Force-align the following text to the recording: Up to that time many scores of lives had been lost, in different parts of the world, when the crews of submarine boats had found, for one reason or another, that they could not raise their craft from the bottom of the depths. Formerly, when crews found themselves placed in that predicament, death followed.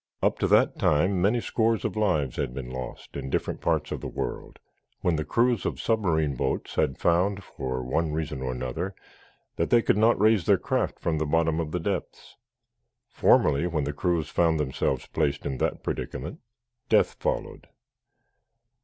Up 0.23 0.39
to 0.39 0.47
that 0.47 0.79
time 0.79 1.21
many 1.21 1.39
scores 1.39 1.85
of 1.85 1.95
lives 1.95 2.37
had 2.37 2.55
been 2.55 2.71
lost, 2.71 3.15
in 3.15 3.29
different 3.29 3.61
parts 3.61 3.91
of 3.91 4.01
the 4.01 4.07
world, 4.07 4.57
when 5.01 5.15
the 5.15 5.23
crews 5.23 5.63
of 5.63 5.79
submarine 5.79 6.33
boats 6.35 6.73
had 6.73 6.97
found, 6.97 7.43
for 7.43 7.83
one 7.83 8.11
reason 8.11 8.41
or 8.41 8.51
another, 8.51 8.95
that 9.57 9.69
they 9.69 9.83
could 9.83 9.97
not 9.99 10.19
raise 10.19 10.47
their 10.47 10.57
craft 10.57 10.99
from 10.99 11.19
the 11.19 11.25
bottom 11.27 11.59
of 11.59 11.69
the 11.71 11.79
depths. 11.79 12.35
Formerly, 13.09 13.67
when 13.67 13.85
crews 13.93 14.27
found 14.29 14.59
themselves 14.59 15.05
placed 15.05 15.45
in 15.45 15.59
that 15.59 15.83
predicament, 15.83 16.39
death 16.89 17.13
followed. 17.19 17.67